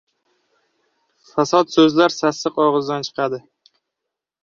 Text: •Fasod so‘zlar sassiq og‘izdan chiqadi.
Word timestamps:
•Fasod 1.33 1.71
so‘zlar 1.75 2.17
sassiq 2.17 2.61
og‘izdan 2.67 3.09
chiqadi. 3.11 3.45